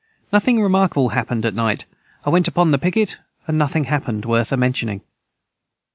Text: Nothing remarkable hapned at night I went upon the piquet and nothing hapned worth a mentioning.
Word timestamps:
Nothing 0.33 0.59
remarkable 0.59 1.09
hapned 1.09 1.45
at 1.45 1.53
night 1.53 1.85
I 2.25 2.31
went 2.31 2.47
upon 2.47 2.71
the 2.71 2.79
piquet 2.79 3.17
and 3.45 3.55
nothing 3.59 3.83
hapned 3.83 4.25
worth 4.25 4.51
a 4.51 4.57
mentioning. 4.57 5.01